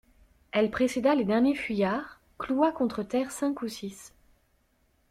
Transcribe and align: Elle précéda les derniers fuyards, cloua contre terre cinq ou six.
Elle 0.51 0.71
précéda 0.71 1.13
les 1.13 1.25
derniers 1.25 1.53
fuyards, 1.53 2.21
cloua 2.39 2.71
contre 2.71 3.03
terre 3.03 3.29
cinq 3.29 3.61
ou 3.61 3.67
six. 3.67 4.15